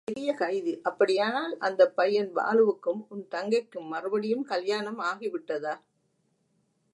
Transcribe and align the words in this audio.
பெரிய 0.07 0.33
கைதி 0.33 0.81
அப்படியானால் 0.81 1.57
அந்தப் 1.57 1.95
பையன் 1.95 2.31
பாலுவுக்கும் 2.35 3.01
உன் 3.09 3.27
தங்கைக்கும் 3.31 3.87
மறுபடியும் 3.87 4.43
கல்யாணம் 4.43 4.99
ஆகிவிட்டதா? 5.01 5.75